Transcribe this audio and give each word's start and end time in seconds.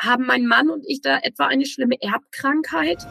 Haben 0.00 0.26
mein 0.26 0.46
Mann 0.46 0.70
und 0.70 0.84
ich 0.86 1.00
da 1.00 1.18
etwa 1.18 1.48
eine 1.48 1.66
schlimme 1.66 2.00
Erbkrankheit? 2.00 3.04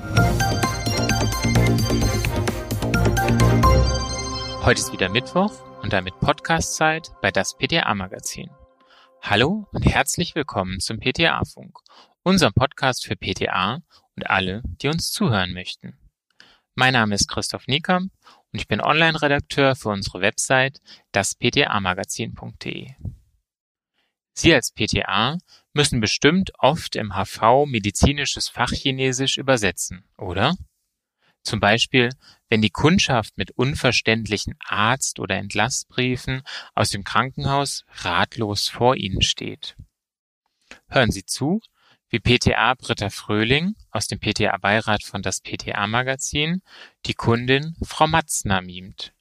Heute 4.64 4.80
ist 4.80 4.94
wieder 4.94 5.10
Mittwoch 5.10 5.52
und 5.84 5.92
damit 5.92 6.18
Podcastzeit 6.22 7.12
bei 7.22 7.32
das 7.32 7.58
PTA 7.58 7.94
Magazin. 7.94 8.50
Hallo 9.22 9.68
und 9.74 9.86
herzlich 9.86 10.36
willkommen 10.36 10.80
zum 10.80 11.00
PTA 11.00 11.44
Funk, 11.44 11.78
unserem 12.28 12.52
Podcast 12.52 13.06
für 13.06 13.16
PTA 13.16 13.82
und 14.18 14.30
alle, 14.30 14.62
die 14.82 14.90
uns 14.90 15.12
zuhören 15.12 15.54
möchten. 15.54 15.98
Mein 16.76 16.92
Name 16.92 17.16
ist 17.16 17.30
Christoph 17.30 17.68
Niekamp 17.68 18.12
und 18.52 18.60
ich 18.60 18.68
bin 18.68 18.82
Online-Redakteur 18.82 19.78
für 19.78 19.88
unsere 19.88 20.20
Website 20.20 20.82
das-pta-magazin.de. 21.14 22.90
Sie 24.34 24.54
als 24.54 24.74
PTA 24.74 25.38
müssen 25.72 26.02
bestimmt 26.02 26.52
oft 26.60 26.98
im 26.98 27.14
HV 27.14 27.66
medizinisches 27.66 28.50
Fachchinesisch 28.50 29.38
übersetzen, 29.38 30.04
oder? 30.18 30.58
Zum 31.44 31.62
Beispiel, 31.62 32.10
wenn 32.50 32.62
die 32.62 32.72
Kundschaft 32.72 33.38
mit 33.38 33.52
unverständlichen 33.52 34.56
Arzt- 34.66 35.22
oder 35.22 35.36
Entlassbriefen 35.38 36.42
aus 36.76 36.90
dem 36.90 37.06
Krankenhaus 37.06 37.86
ratlos 38.04 38.68
vor 38.68 38.98
Ihnen 38.98 39.22
steht. 39.22 39.78
Hören 40.90 41.12
Sie 41.12 41.24
zu, 41.24 41.62
wie 42.10 42.20
PTA 42.20 42.74
Britta 42.76 43.10
Fröhling 43.10 43.76
aus 43.92 44.08
dem 44.08 44.20
PTA-Beirat 44.20 45.04
von 45.04 45.22
das 45.22 45.42
PTA-Magazin 45.42 46.62
die 47.06 47.14
Kundin 47.14 47.76
Frau 47.84 48.08
Matzner 48.08 48.62
mimt. 48.62 49.14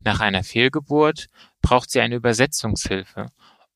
Nach 0.00 0.20
einer 0.20 0.44
Fehlgeburt 0.44 1.28
braucht 1.62 1.90
sie 1.90 2.00
eine 2.00 2.16
Übersetzungshilfe 2.16 3.30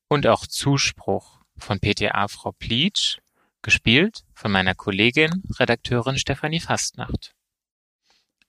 und 0.07 0.27
auch 0.27 0.45
Zuspruch 0.45 1.41
von 1.57 1.79
PTA 1.79 2.27
Frau 2.27 2.51
Pleatsch, 2.51 3.19
gespielt 3.61 4.23
von 4.33 4.51
meiner 4.51 4.75
Kollegin, 4.75 5.43
Redakteurin 5.59 6.19
Stefanie 6.19 6.59
Fastnacht. 6.59 7.33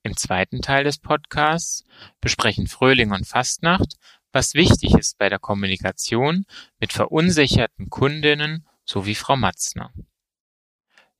Im 0.02 0.16
zweiten 0.16 0.60
Teil 0.60 0.84
des 0.84 0.98
Podcasts 0.98 1.84
besprechen 2.20 2.66
Fröhling 2.66 3.12
und 3.12 3.26
Fastnacht, 3.26 3.96
was 4.30 4.54
wichtig 4.54 4.94
ist 4.94 5.16
bei 5.18 5.28
der 5.28 5.38
Kommunikation 5.38 6.44
mit 6.78 6.92
verunsicherten 6.92 7.88
Kundinnen 7.88 8.66
so 8.86 9.04
wie 9.04 9.14
Frau 9.14 9.36
Matzner. 9.36 9.92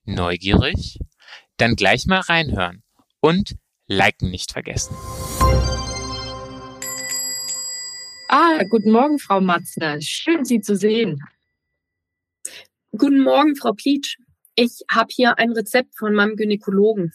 Neugierig? 0.04 1.00
Dann 1.56 1.74
gleich 1.74 2.06
mal 2.06 2.20
reinhören 2.20 2.82
und 3.20 3.56
liken 3.88 4.30
nicht 4.30 4.52
vergessen. 4.52 4.96
Ah, 8.28 8.62
guten 8.70 8.92
Morgen, 8.92 9.18
Frau 9.18 9.40
Matzner. 9.40 10.00
Schön, 10.00 10.44
Sie 10.44 10.60
zu 10.60 10.76
sehen. 10.76 11.20
Guten 12.92 13.20
Morgen, 13.20 13.56
Frau 13.56 13.72
Plietsch. 13.72 14.16
Ich 14.54 14.82
habe 14.90 15.08
hier 15.10 15.38
ein 15.38 15.52
Rezept 15.52 15.96
von 15.98 16.14
meinem 16.14 16.36
Gynäkologen. 16.36 17.12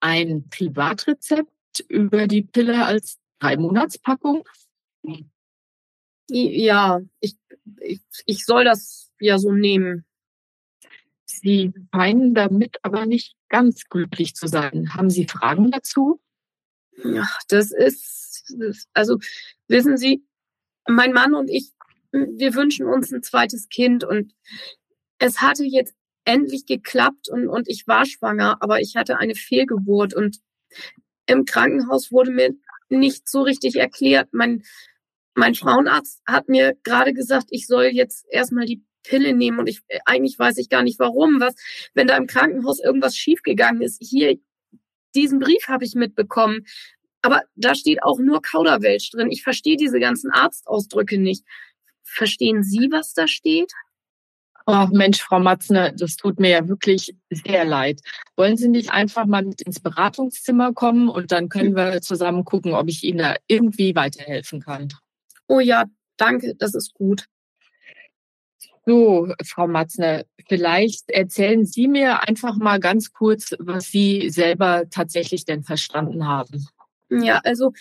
Ein 0.00 0.48
Privatrezept 0.50 1.50
über 1.88 2.26
die 2.26 2.42
Pille 2.42 2.84
als 2.84 3.18
Drei-Monats-Packung? 3.40 4.48
Ja, 6.28 7.00
ich, 7.20 7.36
ich, 7.80 8.00
ich 8.26 8.44
soll 8.44 8.64
das 8.64 9.07
ja 9.20 9.38
so 9.38 9.52
nehmen. 9.52 10.04
Sie 11.24 11.72
scheinen 11.94 12.34
damit 12.34 12.76
aber 12.82 13.06
nicht 13.06 13.36
ganz 13.48 13.84
glücklich 13.84 14.34
zu 14.34 14.46
sein. 14.46 14.94
Haben 14.94 15.10
Sie 15.10 15.26
Fragen 15.26 15.70
dazu? 15.70 16.20
Ja, 17.04 17.26
das 17.48 17.70
ist, 17.70 18.54
also 18.92 19.18
wissen 19.68 19.96
Sie, 19.96 20.24
mein 20.88 21.12
Mann 21.12 21.34
und 21.34 21.48
ich, 21.48 21.72
wir 22.12 22.54
wünschen 22.54 22.86
uns 22.86 23.12
ein 23.12 23.22
zweites 23.22 23.68
Kind 23.68 24.04
und 24.04 24.34
es 25.18 25.40
hatte 25.40 25.64
jetzt 25.64 25.94
endlich 26.24 26.66
geklappt 26.66 27.28
und, 27.28 27.48
und 27.48 27.68
ich 27.68 27.86
war 27.86 28.04
schwanger, 28.04 28.58
aber 28.60 28.80
ich 28.80 28.96
hatte 28.96 29.18
eine 29.18 29.34
Fehlgeburt 29.34 30.14
und 30.14 30.40
im 31.26 31.44
Krankenhaus 31.44 32.10
wurde 32.10 32.30
mir 32.30 32.54
nicht 32.88 33.28
so 33.28 33.42
richtig 33.42 33.76
erklärt. 33.76 34.28
Mein, 34.32 34.62
mein 35.34 35.54
Frauenarzt 35.54 36.22
hat 36.26 36.48
mir 36.48 36.76
gerade 36.84 37.12
gesagt, 37.12 37.48
ich 37.50 37.66
soll 37.66 37.86
jetzt 37.86 38.26
erstmal 38.30 38.66
die 38.66 38.82
Pille 39.08 39.32
nehmen 39.32 39.58
und 39.58 39.68
ich 39.68 39.80
eigentlich 40.04 40.38
weiß 40.38 40.58
ich 40.58 40.68
gar 40.68 40.82
nicht 40.82 40.98
warum, 40.98 41.40
was 41.40 41.54
wenn 41.94 42.06
da 42.06 42.16
im 42.16 42.26
Krankenhaus 42.26 42.78
irgendwas 42.80 43.16
schiefgegangen 43.16 43.82
ist. 43.82 44.02
Hier 44.02 44.38
diesen 45.14 45.38
Brief 45.38 45.68
habe 45.68 45.84
ich 45.84 45.94
mitbekommen, 45.94 46.66
aber 47.22 47.42
da 47.56 47.74
steht 47.74 48.02
auch 48.02 48.18
nur 48.18 48.42
Kauderwelsch 48.42 49.10
drin. 49.10 49.30
Ich 49.30 49.42
verstehe 49.42 49.76
diese 49.76 49.98
ganzen 49.98 50.30
Arztausdrücke 50.30 51.18
nicht. 51.18 51.44
Verstehen 52.02 52.62
Sie, 52.62 52.88
was 52.90 53.14
da 53.14 53.26
steht? 53.26 53.72
Oh 54.66 54.86
Mensch, 54.92 55.22
Frau 55.22 55.40
Matzner, 55.40 55.92
das 55.92 56.16
tut 56.16 56.38
mir 56.38 56.50
ja 56.50 56.68
wirklich 56.68 57.14
sehr 57.30 57.64
leid. 57.64 58.02
Wollen 58.36 58.58
Sie 58.58 58.68
nicht 58.68 58.90
einfach 58.90 59.24
mal 59.24 59.42
mit 59.42 59.62
ins 59.62 59.80
Beratungszimmer 59.80 60.74
kommen 60.74 61.08
und 61.08 61.32
dann 61.32 61.48
können 61.48 61.74
wir 61.74 62.02
zusammen 62.02 62.44
gucken, 62.44 62.74
ob 62.74 62.88
ich 62.88 63.02
Ihnen 63.02 63.18
da 63.18 63.36
irgendwie 63.46 63.94
weiterhelfen 63.94 64.60
kann. 64.60 64.88
Oh 65.46 65.60
ja, 65.60 65.86
danke, 66.18 66.54
das 66.54 66.74
ist 66.74 66.92
gut. 66.92 67.24
So, 68.88 69.28
Frau 69.44 69.68
Matzner, 69.68 70.24
vielleicht 70.48 71.10
erzählen 71.10 71.66
Sie 71.66 71.88
mir 71.88 72.26
einfach 72.26 72.56
mal 72.56 72.80
ganz 72.80 73.12
kurz, 73.12 73.54
was 73.58 73.90
Sie 73.90 74.30
selber 74.30 74.88
tatsächlich 74.88 75.44
denn 75.44 75.62
verstanden 75.62 76.26
haben. 76.26 76.66
Ja, 77.10 77.42
also 77.44 77.74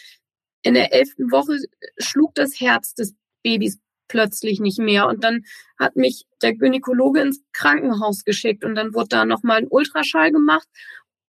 in 0.63 0.73
der 0.73 0.93
elften 0.93 1.31
Woche 1.31 1.59
schlug 1.97 2.35
das 2.35 2.59
Herz 2.59 2.93
des 2.93 3.15
Babys 3.41 3.79
plötzlich 4.09 4.59
nicht 4.59 4.79
mehr. 4.79 5.07
Und 5.07 5.23
dann 5.23 5.45
hat 5.79 5.95
mich 5.95 6.25
der 6.41 6.53
Gynäkologe 6.53 7.21
ins 7.21 7.41
Krankenhaus 7.53 8.25
geschickt 8.25 8.65
und 8.65 8.75
dann 8.75 8.93
wurde 8.93 9.07
da 9.07 9.23
nochmal 9.23 9.59
ein 9.59 9.67
Ultraschall 9.69 10.33
gemacht 10.33 10.67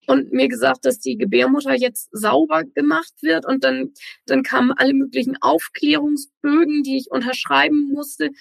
und 0.07 0.33
mir 0.33 0.47
gesagt, 0.47 0.85
dass 0.85 0.97
die 0.97 1.19
Gebärmutter 1.19 1.75
jetzt 1.75 2.09
sauber 2.11 2.63
gemacht 2.63 3.13
wird 3.21 3.45
und 3.45 3.63
dann, 3.63 3.93
dann 4.25 4.41
kamen 4.41 4.71
alle 4.71 4.95
möglichen 4.95 5.39
Aufklärungsbögen, 5.39 6.81
die 6.81 6.97
ich 6.97 7.11
unterschreiben 7.11 7.91
musste. 7.93 8.31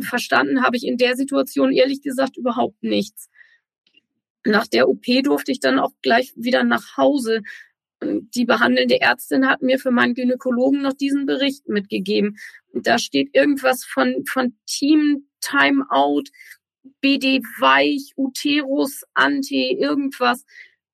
Verstanden 0.00 0.62
habe 0.62 0.76
ich 0.76 0.86
in 0.86 0.96
der 0.96 1.16
Situation 1.16 1.72
ehrlich 1.72 2.02
gesagt 2.02 2.36
überhaupt 2.36 2.82
nichts. 2.82 3.28
Nach 4.44 4.66
der 4.66 4.88
OP 4.88 5.04
durfte 5.22 5.52
ich 5.52 5.60
dann 5.60 5.78
auch 5.78 5.92
gleich 6.02 6.32
wieder 6.36 6.64
nach 6.64 6.96
Hause. 6.96 7.42
Die 8.02 8.46
behandelnde 8.46 9.00
Ärztin 9.00 9.46
hat 9.46 9.60
mir 9.60 9.78
für 9.78 9.90
meinen 9.90 10.14
Gynäkologen 10.14 10.80
noch 10.80 10.94
diesen 10.94 11.26
Bericht 11.26 11.68
mitgegeben. 11.68 12.38
Da 12.72 12.98
steht 12.98 13.34
irgendwas 13.34 13.84
von, 13.84 14.24
von 14.26 14.56
Team 14.66 15.26
Timeout, 15.40 16.24
BD 17.00 17.40
weich, 17.58 18.12
Uterus, 18.16 19.04
Anti, 19.14 19.76
irgendwas. 19.78 20.44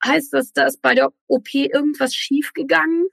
Heißt 0.04 0.32
das, 0.32 0.52
da 0.52 0.66
ist 0.66 0.82
bei 0.82 0.94
der 0.94 1.12
OP 1.26 1.54
irgendwas 1.54 2.14
schiefgegangen? 2.14 3.08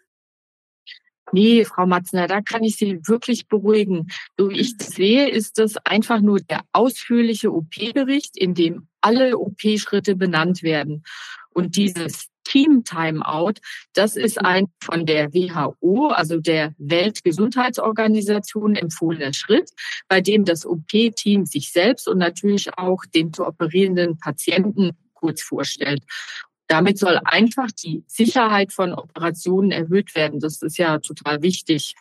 Nee, 1.33 1.65
Frau 1.65 1.87
Matzner, 1.87 2.27
da 2.27 2.41
kann 2.41 2.63
ich 2.63 2.75
Sie 2.75 2.99
wirklich 3.07 3.47
beruhigen. 3.47 4.07
So 4.37 4.51
wie 4.51 4.59
ich 4.59 4.77
das 4.77 4.89
sehe, 4.89 5.27
ist 5.27 5.57
das 5.57 5.77
einfach 5.77 6.21
nur 6.21 6.39
der 6.39 6.61
ausführliche 6.73 7.51
OP-Bericht, 7.51 8.37
in 8.37 8.53
dem 8.53 8.87
alle 9.01 9.39
OP-Schritte 9.39 10.15
benannt 10.15 10.61
werden. 10.61 11.03
Und 11.49 11.75
dieses 11.75 12.27
Team 12.43 12.83
Timeout, 12.83 13.53
das 13.93 14.15
ist 14.15 14.39
ein 14.39 14.67
von 14.79 15.07
der 15.07 15.33
WHO, 15.33 16.09
also 16.09 16.39
der 16.39 16.75
Weltgesundheitsorganisation 16.77 18.75
empfohlener 18.75 19.33
Schritt, 19.33 19.71
bei 20.07 20.21
dem 20.21 20.45
das 20.45 20.67
OP-Team 20.67 21.45
sich 21.45 21.71
selbst 21.71 22.07
und 22.07 22.19
natürlich 22.19 22.77
auch 22.77 23.03
den 23.15 23.33
zu 23.33 23.47
operierenden 23.47 24.19
Patienten 24.19 24.91
kurz 25.15 25.41
vorstellt. 25.41 26.03
Damit 26.67 26.97
soll 26.97 27.19
einfach 27.23 27.71
die 27.71 28.03
Sicherheit 28.07 28.71
von 28.71 28.93
Operationen 28.93 29.71
erhöht 29.71 30.15
werden. 30.15 30.39
Das 30.39 30.61
ist 30.61 30.77
ja 30.77 30.99
total 30.99 31.41
wichtig. 31.41 31.95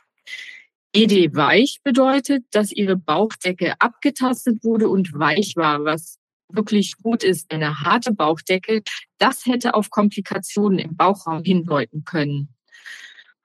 ED 0.95 1.35
weich 1.35 1.81
bedeutet, 1.83 2.45
dass 2.51 2.71
ihre 2.71 2.97
Bauchdecke 2.97 3.81
abgetastet 3.81 4.63
wurde 4.63 4.89
und 4.89 5.13
weich 5.15 5.57
war, 5.57 5.85
was 5.85 6.19
wirklich 6.49 6.97
gut 7.03 7.25
ist. 7.25 7.51
Eine 7.51 7.81
harte 7.81 8.13
Bauchdecke, 8.13 8.83
das 9.19 9.47
hätte 9.47 9.75
auf 9.75 9.91
Komplikationen 9.91 10.79
im 10.79 10.97
Bauchraum 10.97 11.43
hindeuten 11.45 12.05
können. 12.05 12.52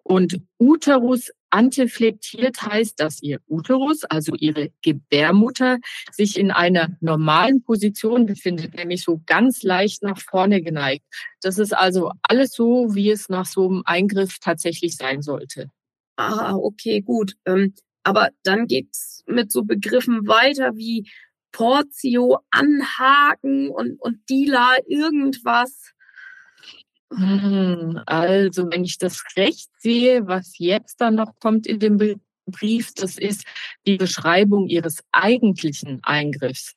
Und 0.07 0.39
Uterus 0.57 1.31
anteflektiert 1.49 2.61
heißt, 2.61 2.97
dass 2.97 3.21
ihr 3.21 3.41
Uterus, 3.49 4.05
also 4.05 4.35
ihre 4.35 4.71
Gebärmutter, 4.81 5.79
sich 6.13 6.39
in 6.39 6.49
einer 6.49 6.95
normalen 7.01 7.61
Position 7.61 8.25
befindet, 8.25 8.73
nämlich 8.73 9.03
so 9.03 9.21
ganz 9.25 9.63
leicht 9.63 10.03
nach 10.03 10.17
vorne 10.17 10.61
geneigt. 10.61 11.03
Das 11.41 11.57
ist 11.57 11.75
also 11.75 12.13
alles 12.23 12.53
so, 12.53 12.95
wie 12.95 13.09
es 13.11 13.27
nach 13.27 13.45
so 13.45 13.67
einem 13.67 13.83
Eingriff 13.85 14.39
tatsächlich 14.39 14.95
sein 14.95 15.21
sollte. 15.21 15.69
Ah, 16.15 16.55
okay, 16.55 17.01
gut. 17.01 17.33
Ähm, 17.45 17.73
aber 18.03 18.29
dann 18.43 18.67
geht's 18.67 19.25
mit 19.27 19.51
so 19.51 19.63
Begriffen 19.63 20.25
weiter 20.25 20.77
wie 20.77 21.09
Portio 21.51 22.39
anhaken 22.49 23.69
und, 23.71 23.99
und 23.99 24.29
Dila 24.29 24.75
irgendwas? 24.87 25.91
Hm, 27.13 28.01
also, 28.05 28.69
wenn 28.69 28.83
ich 28.83 28.97
das 28.97 29.23
recht 29.37 29.69
sehe, 29.79 30.27
was 30.27 30.57
jetzt 30.57 30.99
dann 30.99 31.15
noch 31.15 31.39
kommt 31.39 31.65
in 31.65 31.79
dem 31.79 32.19
Brief, 32.45 32.93
das 32.93 33.17
ist 33.17 33.45
die 33.85 33.97
Beschreibung 33.97 34.67
ihres 34.67 35.03
eigentlichen 35.11 35.99
Eingriffs. 36.03 36.75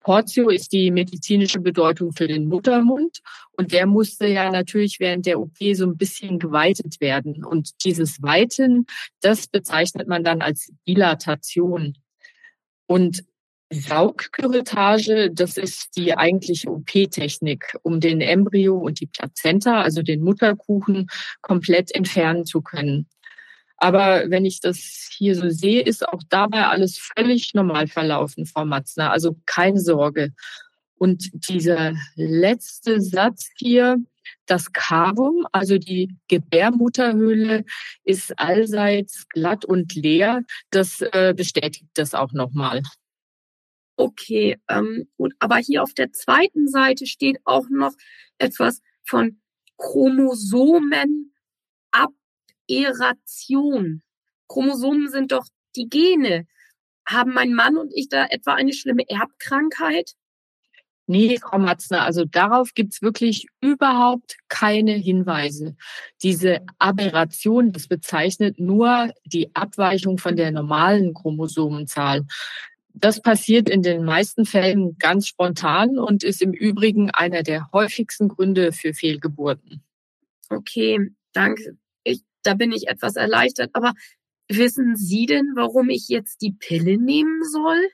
Portio 0.00 0.50
ist 0.50 0.72
die 0.72 0.92
medizinische 0.92 1.58
Bedeutung 1.58 2.12
für 2.12 2.28
den 2.28 2.46
Muttermund 2.46 3.22
und 3.56 3.72
der 3.72 3.86
musste 3.86 4.28
ja 4.28 4.52
natürlich 4.52 5.00
während 5.00 5.26
der 5.26 5.40
OP 5.40 5.56
so 5.72 5.84
ein 5.84 5.96
bisschen 5.96 6.38
geweitet 6.38 7.00
werden. 7.00 7.44
Und 7.44 7.84
dieses 7.84 8.22
Weiten, 8.22 8.86
das 9.20 9.48
bezeichnet 9.48 10.06
man 10.06 10.22
dann 10.22 10.42
als 10.42 10.72
Dilatation. 10.86 11.98
Und 12.86 13.24
Saugküretage, 13.70 15.30
das 15.32 15.56
ist 15.56 15.96
die 15.96 16.16
eigentliche 16.16 16.70
OP-Technik, 16.70 17.76
um 17.82 18.00
den 18.00 18.20
Embryo 18.20 18.76
und 18.78 19.00
die 19.00 19.06
Plazenta, 19.06 19.82
also 19.82 20.02
den 20.02 20.22
Mutterkuchen, 20.22 21.08
komplett 21.42 21.92
entfernen 21.94 22.44
zu 22.44 22.62
können. 22.62 23.08
Aber 23.78 24.30
wenn 24.30 24.44
ich 24.44 24.60
das 24.60 25.10
hier 25.12 25.34
so 25.34 25.50
sehe, 25.50 25.82
ist 25.82 26.08
auch 26.08 26.22
dabei 26.28 26.66
alles 26.66 26.98
völlig 26.98 27.54
normal 27.54 27.88
verlaufen, 27.88 28.46
Frau 28.46 28.64
Matzner. 28.64 29.10
Also 29.10 29.36
keine 29.44 29.80
Sorge. 29.80 30.32
Und 30.98 31.30
dieser 31.50 31.94
letzte 32.14 33.02
Satz 33.02 33.50
hier, 33.56 33.98
das 34.46 34.72
Cavum, 34.72 35.46
also 35.52 35.76
die 35.76 36.16
Gebärmutterhöhle, 36.28 37.64
ist 38.04 38.38
allseits 38.38 39.28
glatt 39.28 39.64
und 39.64 39.94
leer. 39.94 40.42
Das 40.70 41.02
äh, 41.02 41.34
bestätigt 41.36 41.90
das 41.94 42.14
auch 42.14 42.32
nochmal. 42.32 42.82
Okay, 43.96 44.58
ähm, 44.68 45.08
gut. 45.16 45.32
Aber 45.38 45.56
hier 45.56 45.82
auf 45.82 45.94
der 45.94 46.12
zweiten 46.12 46.68
Seite 46.68 47.06
steht 47.06 47.38
auch 47.44 47.66
noch 47.70 47.94
etwas 48.38 48.82
von 49.04 49.40
Chromosomen 49.78 51.32
Eration. 52.68 54.02
Chromosomen 54.48 55.08
sind 55.08 55.32
doch 55.32 55.46
die 55.76 55.88
Gene. 55.88 56.46
Haben 57.08 57.34
mein 57.34 57.52
Mann 57.52 57.76
und 57.76 57.92
ich 57.94 58.08
da 58.08 58.26
etwa 58.26 58.54
eine 58.54 58.72
schlimme 58.72 59.08
Erbkrankheit? 59.08 60.12
Nee, 61.08 61.38
Frau 61.40 61.58
Matzner, 61.58 62.02
also 62.02 62.24
darauf 62.24 62.74
gibt's 62.74 63.00
wirklich 63.00 63.46
überhaupt 63.60 64.38
keine 64.48 64.94
Hinweise. 64.94 65.76
Diese 66.22 66.66
Aberration, 66.80 67.70
das 67.70 67.86
bezeichnet 67.86 68.58
nur 68.58 69.12
die 69.24 69.54
Abweichung 69.54 70.18
von 70.18 70.34
der 70.34 70.50
normalen 70.50 71.14
Chromosomenzahl. 71.14 72.22
Das 72.98 73.20
passiert 73.20 73.68
in 73.68 73.82
den 73.82 74.04
meisten 74.04 74.46
Fällen 74.46 74.96
ganz 74.98 75.28
spontan 75.28 75.98
und 75.98 76.24
ist 76.24 76.40
im 76.40 76.52
Übrigen 76.52 77.10
einer 77.10 77.42
der 77.42 77.70
häufigsten 77.72 78.28
Gründe 78.28 78.72
für 78.72 78.94
Fehlgeburten. 78.94 79.82
Okay, 80.48 81.10
danke 81.32 81.76
da 82.46 82.54
bin 82.54 82.72
ich 82.72 82.88
etwas 82.88 83.16
erleichtert. 83.16 83.70
Aber 83.74 83.92
wissen 84.48 84.96
Sie 84.96 85.26
denn, 85.26 85.52
warum 85.56 85.90
ich 85.90 86.08
jetzt 86.08 86.40
die 86.40 86.52
Pille 86.52 86.96
nehmen 86.96 87.42
soll? 87.44 87.90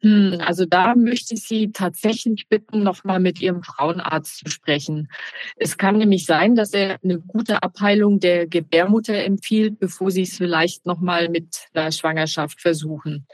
Hm, 0.00 0.40
also 0.40 0.66
da 0.66 0.94
möchte 0.94 1.34
ich 1.34 1.44
Sie 1.46 1.72
tatsächlich 1.72 2.46
bitten, 2.48 2.82
nochmal 2.82 3.20
mit 3.20 3.40
Ihrem 3.40 3.62
Frauenarzt 3.62 4.38
zu 4.38 4.50
sprechen. 4.50 5.08
Es 5.56 5.78
kann 5.78 5.98
nämlich 5.98 6.26
sein, 6.26 6.54
dass 6.54 6.72
er 6.72 6.98
eine 7.02 7.18
gute 7.20 7.62
Abheilung 7.62 8.20
der 8.20 8.46
Gebärmutter 8.46 9.14
empfiehlt, 9.14 9.78
bevor 9.78 10.10
Sie 10.10 10.22
es 10.22 10.36
vielleicht 10.36 10.86
nochmal 10.86 11.28
mit 11.28 11.68
der 11.74 11.92
Schwangerschaft 11.92 12.60
versuchen. 12.60 13.26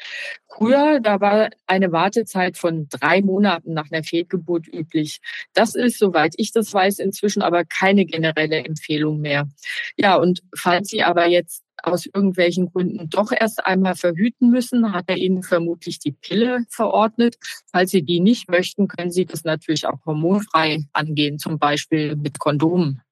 Früher, 0.48 1.00
da 1.00 1.20
war 1.20 1.50
eine 1.66 1.92
Wartezeit 1.92 2.56
von 2.56 2.88
drei 2.88 3.22
Monaten 3.22 3.72
nach 3.72 3.90
einer 3.90 4.02
Fehlgeburt 4.02 4.66
üblich. 4.66 5.20
Das 5.54 5.74
ist, 5.74 5.98
soweit 5.98 6.34
ich 6.36 6.52
das 6.52 6.72
weiß, 6.72 6.98
inzwischen 6.98 7.42
aber 7.42 7.64
keine 7.64 8.04
generelle 8.04 8.64
Empfehlung 8.64 9.20
mehr. 9.20 9.48
Ja, 9.96 10.16
und 10.16 10.42
falls 10.56 10.88
Sie 10.88 11.02
aber 11.02 11.28
jetzt 11.28 11.62
aus 11.82 12.06
irgendwelchen 12.06 12.70
Gründen 12.70 13.08
doch 13.08 13.32
erst 13.32 13.64
einmal 13.64 13.94
verhüten 13.94 14.50
müssen, 14.50 14.92
hat 14.92 15.04
er 15.08 15.16
Ihnen 15.16 15.42
vermutlich 15.42 15.98
die 15.98 16.12
Pille 16.12 16.64
verordnet. 16.68 17.36
Falls 17.70 17.90
Sie 17.90 18.02
die 18.02 18.20
nicht 18.20 18.50
möchten, 18.50 18.88
können 18.88 19.10
Sie 19.10 19.26
das 19.26 19.44
natürlich 19.44 19.86
auch 19.86 20.04
hormonfrei 20.06 20.84
angehen, 20.92 21.38
zum 21.38 21.58
Beispiel 21.58 22.16
mit 22.16 22.38
Kondomen. 22.38 23.02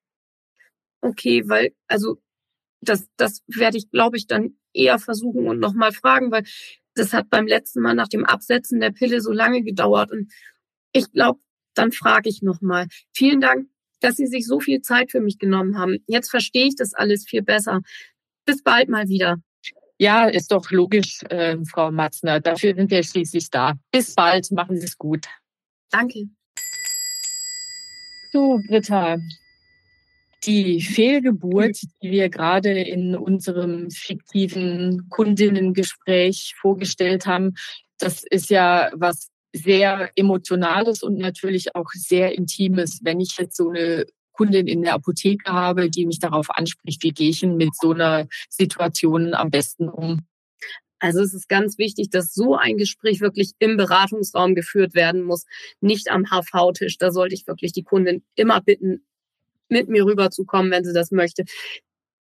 Okay, 1.00 1.48
weil, 1.48 1.72
also 1.86 2.18
das, 2.80 3.08
das 3.16 3.42
werde 3.46 3.78
ich, 3.78 3.90
glaube 3.90 4.16
ich, 4.16 4.26
dann 4.26 4.54
eher 4.72 4.98
versuchen 4.98 5.46
und 5.46 5.58
nochmal 5.58 5.92
fragen, 5.92 6.30
weil 6.30 6.44
das 6.94 7.12
hat 7.12 7.30
beim 7.30 7.46
letzten 7.46 7.80
Mal 7.80 7.94
nach 7.94 8.08
dem 8.08 8.24
Absetzen 8.24 8.80
der 8.80 8.90
Pille 8.90 9.20
so 9.20 9.32
lange 9.32 9.62
gedauert. 9.62 10.10
Und 10.10 10.32
ich 10.92 11.10
glaube, 11.12 11.40
dann 11.74 11.92
frage 11.92 12.28
ich 12.28 12.42
nochmal. 12.42 12.88
Vielen 13.14 13.40
Dank, 13.40 13.68
dass 14.00 14.16
Sie 14.16 14.26
sich 14.26 14.46
so 14.46 14.60
viel 14.60 14.82
Zeit 14.82 15.10
für 15.10 15.20
mich 15.20 15.38
genommen 15.38 15.78
haben. 15.78 15.98
Jetzt 16.06 16.30
verstehe 16.30 16.66
ich 16.66 16.76
das 16.76 16.94
alles 16.94 17.24
viel 17.24 17.42
besser. 17.42 17.82
Bis 18.48 18.62
bald 18.62 18.88
mal 18.88 19.06
wieder. 19.08 19.36
Ja, 19.98 20.26
ist 20.26 20.52
doch 20.52 20.70
logisch, 20.70 21.20
äh, 21.28 21.58
Frau 21.70 21.90
Matzner. 21.90 22.40
Dafür 22.40 22.74
sind 22.74 22.90
wir 22.90 23.02
schließlich 23.02 23.50
da. 23.50 23.74
Bis 23.92 24.14
bald. 24.14 24.50
Machen 24.52 24.78
Sie 24.80 24.86
es 24.86 24.96
gut. 24.96 25.26
Danke. 25.90 26.30
So, 28.32 28.58
Britta. 28.66 29.18
Die 30.44 30.80
Fehlgeburt, 30.80 31.78
die 32.00 32.10
wir 32.10 32.30
gerade 32.30 32.70
in 32.70 33.14
unserem 33.14 33.90
fiktiven 33.90 35.10
Kundinnengespräch 35.10 36.54
vorgestellt 36.58 37.26
haben, 37.26 37.52
das 37.98 38.24
ist 38.30 38.48
ja 38.48 38.90
was 38.94 39.28
sehr 39.52 40.10
Emotionales 40.16 41.02
und 41.02 41.18
natürlich 41.18 41.74
auch 41.74 41.90
sehr 41.90 42.34
Intimes. 42.34 43.00
Wenn 43.02 43.20
ich 43.20 43.36
jetzt 43.36 43.58
so 43.58 43.68
eine 43.68 44.06
Kundin 44.38 44.69
in 44.69 44.82
der 44.82 44.94
Apotheke 44.94 45.52
habe, 45.52 45.90
die 45.90 46.06
mich 46.06 46.20
darauf 46.20 46.49
anspricht, 46.50 47.02
wie 47.02 47.11
gehe 47.11 47.31
ich 47.31 47.43
mit 47.43 47.75
so 47.75 47.93
einer 47.93 48.29
Situation 48.49 49.35
am 49.35 49.50
besten 49.50 49.88
um. 49.88 50.20
Also 51.00 51.20
es 51.20 51.35
ist 51.35 51.49
ganz 51.49 51.76
wichtig, 51.76 52.11
dass 52.11 52.35
so 52.35 52.55
ein 52.55 52.76
Gespräch 52.76 53.20
wirklich 53.20 53.52
im 53.58 53.76
Beratungsraum 53.76 54.55
geführt 54.55 54.94
werden 54.94 55.25
muss, 55.25 55.44
nicht 55.81 56.08
am 56.08 56.26
HV-Tisch. 56.26 56.99
Da 56.99 57.11
sollte 57.11 57.35
ich 57.35 57.49
wirklich 57.49 57.73
die 57.73 57.82
Kundin 57.82 58.23
immer 58.37 58.61
bitten, 58.61 59.05
mit 59.69 59.88
mir 59.88 60.05
rüberzukommen, 60.05 60.70
wenn 60.70 60.85
sie 60.85 60.94
das 60.94 61.11
möchte. 61.11 61.44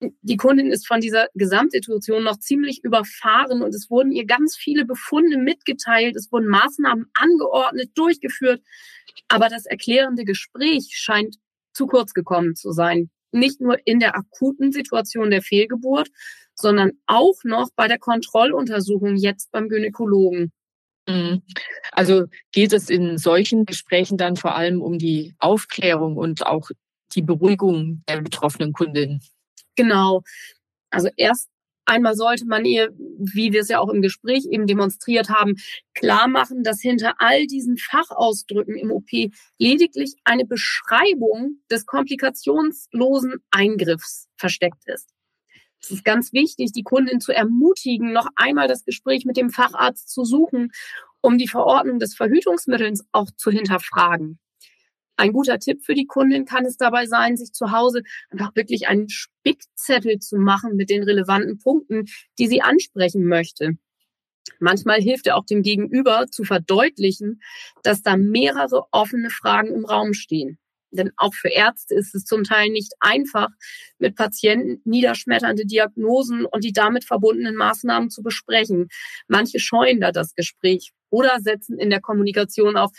Die 0.00 0.36
Kundin 0.36 0.72
ist 0.72 0.88
von 0.88 1.00
dieser 1.00 1.28
Gesamtsituation 1.34 2.24
noch 2.24 2.38
ziemlich 2.38 2.82
überfahren 2.82 3.62
und 3.62 3.74
es 3.74 3.90
wurden 3.90 4.12
ihr 4.12 4.26
ganz 4.26 4.56
viele 4.56 4.84
Befunde 4.84 5.38
mitgeteilt, 5.38 6.16
es 6.16 6.32
wurden 6.32 6.48
Maßnahmen 6.48 7.10
angeordnet, 7.14 7.90
durchgeführt. 7.94 8.60
Aber 9.28 9.48
das 9.48 9.66
erklärende 9.66 10.24
Gespräch 10.24 10.90
scheint 10.92 11.38
zu 11.72 11.86
kurz 11.86 12.12
gekommen 12.12 12.54
zu 12.54 12.72
sein. 12.72 13.10
Nicht 13.32 13.60
nur 13.60 13.76
in 13.84 14.00
der 14.00 14.16
akuten 14.16 14.72
Situation 14.72 15.30
der 15.30 15.42
Fehlgeburt, 15.42 16.08
sondern 16.54 16.92
auch 17.06 17.36
noch 17.44 17.68
bei 17.76 17.88
der 17.88 17.98
Kontrolluntersuchung 17.98 19.16
jetzt 19.16 19.50
beim 19.52 19.68
Gynäkologen. 19.68 20.52
Mhm. 21.08 21.42
Also 21.92 22.26
geht 22.52 22.72
es 22.72 22.90
in 22.90 23.18
solchen 23.18 23.64
Gesprächen 23.64 24.18
dann 24.18 24.36
vor 24.36 24.54
allem 24.54 24.82
um 24.82 24.98
die 24.98 25.34
Aufklärung 25.38 26.16
und 26.16 26.46
auch 26.46 26.70
die 27.14 27.22
Beruhigung 27.22 28.02
der 28.08 28.20
betroffenen 28.20 28.72
Kundin. 28.72 29.20
Genau. 29.76 30.22
Also 30.90 31.08
erst 31.16 31.48
Einmal 31.88 32.16
sollte 32.16 32.44
man 32.44 32.66
ihr, 32.66 32.90
wie 33.18 33.50
wir 33.54 33.62
es 33.62 33.68
ja 33.68 33.78
auch 33.78 33.88
im 33.88 34.02
Gespräch 34.02 34.44
eben 34.50 34.66
demonstriert 34.66 35.30
haben, 35.30 35.54
klar 35.94 36.28
machen, 36.28 36.62
dass 36.62 36.82
hinter 36.82 37.14
all 37.16 37.46
diesen 37.46 37.78
Fachausdrücken 37.78 38.76
im 38.76 38.90
OP 38.90 39.08
lediglich 39.56 40.14
eine 40.24 40.44
Beschreibung 40.44 41.62
des 41.70 41.86
komplikationslosen 41.86 43.36
Eingriffs 43.50 44.28
versteckt 44.36 44.82
ist. 44.84 45.08
Es 45.80 45.90
ist 45.90 46.04
ganz 46.04 46.34
wichtig, 46.34 46.72
die 46.72 46.82
Kundin 46.82 47.22
zu 47.22 47.32
ermutigen, 47.32 48.12
noch 48.12 48.28
einmal 48.36 48.68
das 48.68 48.84
Gespräch 48.84 49.24
mit 49.24 49.38
dem 49.38 49.48
Facharzt 49.48 50.10
zu 50.10 50.24
suchen, 50.24 50.72
um 51.22 51.38
die 51.38 51.48
Verordnung 51.48 52.00
des 52.00 52.14
Verhütungsmittels 52.14 53.06
auch 53.12 53.30
zu 53.34 53.50
hinterfragen. 53.50 54.38
Ein 55.18 55.32
guter 55.32 55.58
Tipp 55.58 55.84
für 55.84 55.94
die 55.94 56.06
Kundin 56.06 56.44
kann 56.44 56.64
es 56.64 56.76
dabei 56.76 57.06
sein, 57.06 57.36
sich 57.36 57.52
zu 57.52 57.72
Hause 57.72 58.02
einfach 58.30 58.54
wirklich 58.54 58.86
einen 58.86 59.08
Spickzettel 59.08 60.20
zu 60.20 60.36
machen 60.36 60.76
mit 60.76 60.90
den 60.90 61.02
relevanten 61.02 61.58
Punkten, 61.58 62.04
die 62.38 62.46
sie 62.46 62.62
ansprechen 62.62 63.24
möchte. 63.24 63.72
Manchmal 64.60 65.00
hilft 65.00 65.26
er 65.26 65.36
auch 65.36 65.44
dem 65.44 65.62
Gegenüber 65.62 66.26
zu 66.30 66.44
verdeutlichen, 66.44 67.42
dass 67.82 68.02
da 68.02 68.16
mehrere 68.16 68.84
offene 68.92 69.28
Fragen 69.30 69.74
im 69.74 69.84
Raum 69.84 70.14
stehen. 70.14 70.58
Denn 70.92 71.10
auch 71.16 71.34
für 71.34 71.48
Ärzte 71.48 71.96
ist 71.96 72.14
es 72.14 72.24
zum 72.24 72.44
Teil 72.44 72.70
nicht 72.70 72.92
einfach, 73.00 73.48
mit 73.98 74.14
Patienten 74.14 74.80
niederschmetternde 74.88 75.66
Diagnosen 75.66 76.46
und 76.46 76.62
die 76.62 76.72
damit 76.72 77.04
verbundenen 77.04 77.56
Maßnahmen 77.56 78.08
zu 78.08 78.22
besprechen. 78.22 78.86
Manche 79.26 79.58
scheuen 79.58 80.00
da 80.00 80.12
das 80.12 80.34
Gespräch 80.36 80.92
oder 81.10 81.40
setzen 81.40 81.76
in 81.78 81.90
der 81.90 82.00
Kommunikation 82.00 82.76
auf 82.76 82.92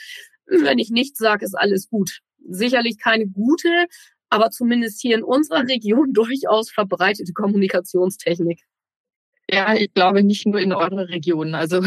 wenn 0.50 0.80
ich 0.80 0.90
nichts 0.90 1.20
sage, 1.20 1.46
ist 1.46 1.56
alles 1.56 1.90
gut. 1.90 2.20
Sicherlich 2.48 2.98
keine 2.98 3.28
gute, 3.28 3.88
aber 4.30 4.50
zumindest 4.52 5.02
hier 5.02 5.18
in 5.18 5.24
unserer 5.24 5.68
Region 5.68 6.14
durchaus 6.14 6.72
verbreitete 6.72 7.34
Kommunikationstechnik. 7.34 8.62
Ja, 9.52 9.74
ich 9.74 9.92
glaube 9.96 10.22
nicht 10.22 10.46
nur 10.46 10.60
in 10.60 10.74
eurer 10.74 11.10
Region. 11.10 11.56
Also 11.56 11.84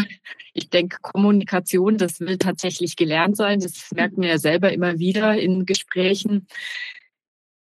ich 0.53 0.69
denke, 0.69 0.97
Kommunikation, 1.01 1.97
das 1.97 2.19
will 2.19 2.37
tatsächlich 2.37 2.97
gelernt 2.97 3.37
sein. 3.37 3.61
Das 3.61 3.93
merken 3.93 4.23
wir 4.23 4.31
ja 4.31 4.39
selber 4.39 4.73
immer 4.73 4.99
wieder 4.99 5.39
in 5.39 5.65
Gesprächen. 5.65 6.49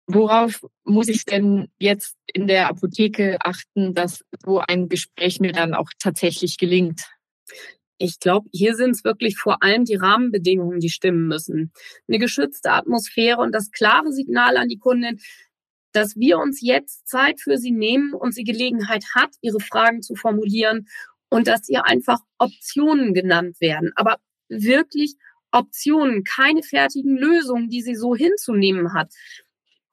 Worauf 0.09 0.67
muss 0.83 1.07
ich 1.07 1.25
denn 1.25 1.69
jetzt 1.79 2.17
in 2.33 2.49
der 2.49 2.69
Apotheke 2.69 3.39
achten, 3.41 3.95
dass 3.95 4.25
so 4.45 4.59
ein 4.59 4.89
Gespräch 4.89 5.39
mir 5.39 5.53
dann 5.53 5.75
auch 5.75 5.91
tatsächlich 6.01 6.59
gelingt? 6.59 7.03
Ich 7.99 8.19
glaube, 8.19 8.49
hier 8.53 8.75
sind 8.75 8.91
es 8.91 9.05
wirklich 9.05 9.37
vor 9.37 9.63
allem 9.63 9.85
die 9.85 9.95
Rahmenbedingungen, 9.95 10.81
die 10.81 10.91
stimmen 10.91 11.29
müssen. 11.29 11.73
Eine 12.09 12.19
geschützte 12.19 12.73
Atmosphäre 12.73 13.41
und 13.41 13.53
das 13.53 13.71
klare 13.71 14.13
Signal 14.13 14.57
an 14.57 14.69
die 14.69 14.79
Kundin, 14.79 15.21
dass 15.93 16.17
wir 16.17 16.39
uns 16.39 16.61
jetzt 16.61 17.07
Zeit 17.07 17.41
für 17.41 17.57
sie 17.57 17.71
nehmen 17.71 18.15
und 18.15 18.35
sie 18.35 18.45
Gelegenheit 18.45 19.05
hat, 19.15 19.31
ihre 19.43 19.61
Fragen 19.61 20.03
zu 20.03 20.17
formulieren 20.17 20.89
und 21.31 21.47
dass 21.47 21.69
ihr 21.69 21.85
einfach 21.85 22.19
Optionen 22.39 23.15
genannt 23.15 23.61
werden. 23.61 23.93
Aber 23.95 24.19
wirklich 24.49 25.15
Optionen, 25.53 26.25
keine 26.25 26.65
fertigen 26.65 27.17
Lösungen, 27.17 27.69
die 27.69 27.81
sie 27.81 27.95
so 27.95 28.17
hinzunehmen 28.17 28.93
hat 28.93 29.13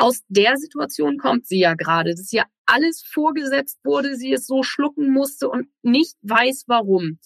aus 0.01 0.23
der 0.29 0.57
Situation 0.57 1.17
kommt 1.19 1.45
sie 1.45 1.59
ja 1.59 1.75
gerade, 1.75 2.15
dass 2.15 2.33
ihr 2.33 2.45
alles 2.65 3.03
vorgesetzt 3.03 3.79
wurde, 3.83 4.15
sie 4.15 4.33
es 4.33 4.47
so 4.47 4.63
schlucken 4.63 5.11
musste 5.11 5.47
und 5.47 5.67
nicht 5.83 6.17
weiß 6.23 6.63
warum. 6.67 7.19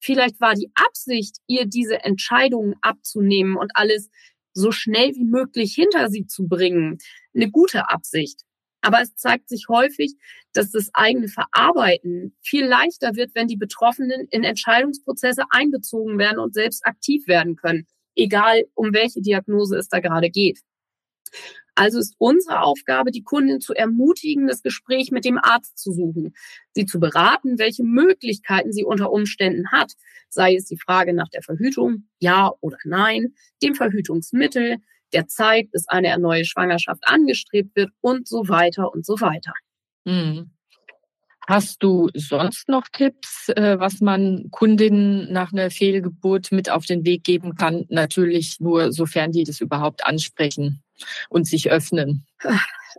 Vielleicht 0.00 0.40
war 0.40 0.54
die 0.54 0.70
Absicht, 0.74 1.36
ihr 1.46 1.66
diese 1.66 2.02
Entscheidungen 2.04 2.74
abzunehmen 2.82 3.56
und 3.56 3.72
alles 3.74 4.10
so 4.52 4.72
schnell 4.72 5.14
wie 5.14 5.24
möglich 5.24 5.74
hinter 5.74 6.08
sie 6.08 6.26
zu 6.26 6.46
bringen. 6.48 6.98
Eine 7.34 7.50
gute 7.50 7.88
Absicht. 7.88 8.42
Aber 8.80 9.00
es 9.00 9.14
zeigt 9.16 9.48
sich 9.48 9.66
häufig, 9.68 10.14
dass 10.52 10.70
das 10.70 10.90
eigene 10.94 11.28
Verarbeiten 11.28 12.36
viel 12.40 12.64
leichter 12.64 13.16
wird, 13.16 13.34
wenn 13.34 13.48
die 13.48 13.56
Betroffenen 13.56 14.28
in 14.30 14.44
Entscheidungsprozesse 14.44 15.42
einbezogen 15.50 16.18
werden 16.18 16.38
und 16.38 16.54
selbst 16.54 16.86
aktiv 16.86 17.26
werden 17.26 17.56
können, 17.56 17.86
egal 18.14 18.64
um 18.74 18.92
welche 18.92 19.20
Diagnose 19.20 19.76
es 19.76 19.88
da 19.88 20.00
gerade 20.00 20.30
geht. 20.30 20.60
Also 21.78 22.00
ist 22.00 22.16
unsere 22.18 22.62
Aufgabe, 22.62 23.12
die 23.12 23.22
Kundin 23.22 23.60
zu 23.60 23.72
ermutigen, 23.72 24.48
das 24.48 24.62
Gespräch 24.62 25.12
mit 25.12 25.24
dem 25.24 25.38
Arzt 25.38 25.78
zu 25.78 25.92
suchen, 25.92 26.34
sie 26.72 26.86
zu 26.86 26.98
beraten, 26.98 27.60
welche 27.60 27.84
Möglichkeiten 27.84 28.72
sie 28.72 28.82
unter 28.82 29.12
Umständen 29.12 29.70
hat, 29.70 29.92
sei 30.28 30.56
es 30.56 30.64
die 30.64 30.76
Frage 30.76 31.14
nach 31.14 31.28
der 31.28 31.42
Verhütung, 31.42 32.08
ja 32.18 32.50
oder 32.60 32.78
nein, 32.84 33.32
dem 33.62 33.76
Verhütungsmittel, 33.76 34.78
der 35.12 35.28
Zeit, 35.28 35.70
bis 35.70 35.86
eine 35.86 36.18
neue 36.18 36.44
Schwangerschaft 36.44 37.04
angestrebt 37.06 37.76
wird 37.76 37.90
und 38.00 38.26
so 38.26 38.48
weiter 38.48 38.92
und 38.92 39.06
so 39.06 39.20
weiter. 39.20 39.52
Hm. 40.04 40.50
Hast 41.46 41.80
du 41.84 42.08
sonst 42.12 42.68
noch 42.68 42.88
Tipps, 42.92 43.50
äh, 43.50 43.78
was 43.78 44.00
man 44.00 44.48
Kundinnen 44.50 45.32
nach 45.32 45.52
einer 45.52 45.70
Fehlgeburt 45.70 46.50
mit 46.50 46.70
auf 46.70 46.86
den 46.86 47.06
Weg 47.06 47.22
geben 47.22 47.54
kann? 47.54 47.86
Natürlich 47.88 48.58
nur, 48.58 48.92
sofern 48.92 49.30
die 49.30 49.44
das 49.44 49.60
überhaupt 49.60 50.04
ansprechen 50.04 50.82
und 51.28 51.46
sich 51.46 51.70
öffnen. 51.70 52.26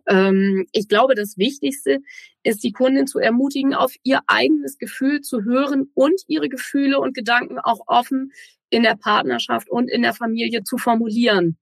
Ähm, 0.08 0.66
ich 0.72 0.88
glaube, 0.88 1.16
das 1.16 1.38
Wichtigste 1.38 2.00
ist, 2.44 2.64
die 2.64 2.72
Kundin 2.72 3.08
zu 3.08 3.20
ermutigen, 3.20 3.74
auf 3.74 3.94
ihr 4.04 4.22
eigenes 4.28 4.78
Gefühl 4.78 5.22
zu 5.22 5.44
hören 5.44 5.90
und 5.94 6.22
ihre 6.28 6.50
Gefühle 6.50 7.00
und 7.00 7.14
Gedanken 7.14 7.60
auch 7.60 7.82
offen 7.88 8.32
in 8.70 8.84
der 8.84 8.96
Partnerschaft 8.96 9.70
und 9.70 9.90
in 9.90 10.02
der 10.02 10.14
Familie 10.14 10.64
zu 10.64 10.78
formulieren. 10.78 11.58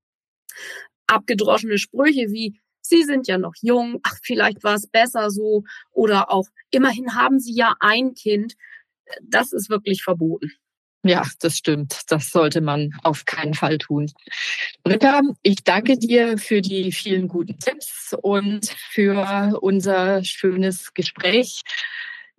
Abgedroschene 1.07 1.77
Sprüche 1.77 2.31
wie 2.31 2.59
Sie 2.81 3.03
sind 3.03 3.27
ja 3.27 3.37
noch 3.37 3.53
jung, 3.61 3.99
ach, 4.03 4.17
vielleicht 4.23 4.63
war 4.63 4.75
es 4.75 4.87
besser 4.87 5.29
so 5.29 5.63
oder 5.91 6.31
auch 6.31 6.47
immerhin 6.71 7.15
haben 7.15 7.39
Sie 7.39 7.53
ja 7.53 7.75
ein 7.81 8.13
Kind. 8.13 8.55
Das 9.21 9.51
ist 9.51 9.69
wirklich 9.69 10.03
verboten. 10.03 10.53
Ja, 11.03 11.23
das 11.39 11.57
stimmt. 11.57 12.01
Das 12.09 12.31
sollte 12.31 12.59
man 12.61 12.91
auf 13.03 13.25
keinen 13.25 13.53
Fall 13.53 13.77
tun. 13.77 14.11
Britta, 14.83 15.21
ich 15.41 15.63
danke 15.63 15.97
dir 15.97 16.37
für 16.37 16.61
die 16.61 16.91
vielen 16.91 17.27
guten 17.27 17.59
Tipps 17.59 18.15
und 18.21 18.67
für 18.89 19.57
unser 19.61 20.23
schönes 20.23 20.93
Gespräch. 20.93 21.61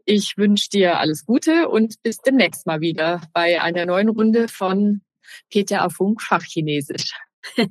Ich 0.04 0.36
wünsche 0.36 0.70
dir 0.70 0.98
alles 0.98 1.24
Gute 1.24 1.68
und 1.68 2.02
bis 2.02 2.18
demnächst 2.18 2.66
mal 2.66 2.80
wieder 2.80 3.22
bei 3.32 3.60
einer 3.60 3.86
neuen 3.86 4.08
Runde 4.08 4.48
von 4.48 5.02
Peter 5.50 5.82
Afunk 5.82 6.22
Fachchinesisch. 6.22 7.12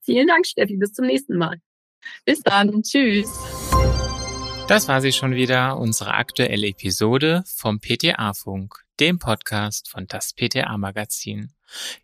Vielen 0.00 0.26
Dank, 0.26 0.46
Steffi. 0.46 0.76
Bis 0.76 0.92
zum 0.92 1.06
nächsten 1.06 1.36
Mal. 1.36 1.60
Bis 2.24 2.40
dann. 2.40 2.82
Tschüss. 2.82 3.30
Das 4.68 4.88
war 4.88 5.02
sie 5.02 5.12
schon 5.12 5.34
wieder, 5.34 5.76
unsere 5.76 6.14
aktuelle 6.14 6.68
Episode 6.68 7.44
vom 7.46 7.80
PTA-Funk, 7.80 8.83
dem 9.00 9.18
Podcast 9.18 9.88
von 9.88 10.06
das 10.06 10.32
PTA-Magazin. 10.32 11.52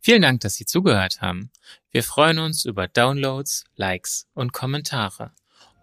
Vielen 0.01 0.23
Dank, 0.23 0.41
dass 0.41 0.55
Sie 0.55 0.67
zugehört 0.67 1.21
haben. 1.21 1.51
Wir 1.91 2.03
freuen 2.03 2.39
uns 2.39 2.65
über 2.65 2.89
Downloads, 2.89 3.65
Likes 3.77 4.27
und 4.35 4.53
Kommentare. 4.53 5.33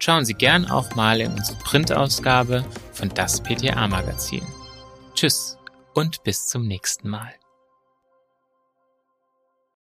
schauen 0.00 0.24
Sie 0.24 0.34
gern 0.34 0.70
auch 0.70 0.94
mal 0.94 1.20
in 1.20 1.32
unsere 1.32 1.58
Printausgabe 1.58 2.64
von 2.92 3.08
das 3.10 3.42
PTA-Magazin. 3.42 4.46
Tschüss 5.14 5.58
und 5.94 6.22
bis 6.22 6.46
zum 6.46 6.66
nächsten 6.66 7.08
Mal. 7.08 7.34